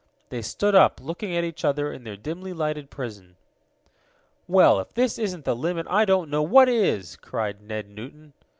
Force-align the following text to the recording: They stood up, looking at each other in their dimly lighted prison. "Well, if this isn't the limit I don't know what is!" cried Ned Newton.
They 0.29 0.41
stood 0.41 0.73
up, 0.73 0.99
looking 0.99 1.35
at 1.37 1.43
each 1.43 1.63
other 1.63 1.93
in 1.93 2.03
their 2.03 2.17
dimly 2.17 2.53
lighted 2.53 2.89
prison. 2.89 3.35
"Well, 4.47 4.79
if 4.79 4.95
this 4.95 5.19
isn't 5.19 5.45
the 5.45 5.55
limit 5.55 5.85
I 5.91 6.05
don't 6.05 6.31
know 6.31 6.41
what 6.41 6.67
is!" 6.67 7.15
cried 7.15 7.61
Ned 7.61 7.87
Newton. 7.87 8.33